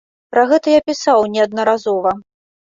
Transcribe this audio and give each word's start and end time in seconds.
Пра 0.35 0.45
гэта 0.51 0.73
я 0.77 0.81
пісаў 0.87 1.27
неаднаразова. 1.37 2.19